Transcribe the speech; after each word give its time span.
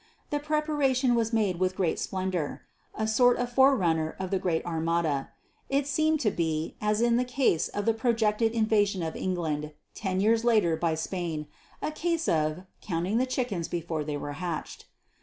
The 0.31 0.39
preparation 0.39 1.13
was 1.13 1.31
made 1.31 1.59
with 1.59 1.75
great 1.75 1.99
splendour 1.99 2.63
a 2.95 3.05
sort 3.05 3.37
of 3.37 3.51
forerunner 3.51 4.15
of 4.17 4.31
the 4.31 4.39
Great 4.39 4.65
Armada. 4.65 5.29
It 5.69 5.85
seemed 5.85 6.19
to 6.21 6.31
be, 6.31 6.75
as 6.81 7.01
in 7.01 7.17
the 7.17 7.23
case 7.23 7.67
of 7.67 7.85
the 7.85 7.93
projected 7.93 8.53
invasion 8.53 9.03
of 9.03 9.15
England 9.15 9.73
ten 9.93 10.19
years 10.19 10.43
later 10.43 10.75
by 10.75 10.95
Spain, 10.95 11.45
a 11.83 11.91
case 11.91 12.27
of 12.27 12.63
"counting 12.81 13.19
the 13.19 13.27
chickens 13.27 13.67
before 13.67 14.03
they 14.03 14.17
were 14.17 14.31
hatched." 14.33 14.85